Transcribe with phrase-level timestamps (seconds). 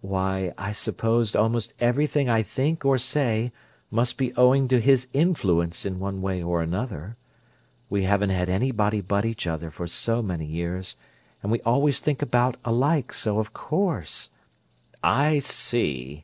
[0.00, 3.50] "Why, I suppose almost everything I think or say
[3.90, 7.16] must be owing to his influence in one way or another.
[7.90, 10.94] We haven't had anybody but each other for so many years,
[11.42, 14.30] and we always think about alike, so of course—"
[15.02, 16.20] "I see!"